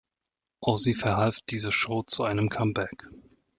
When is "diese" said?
1.47-1.71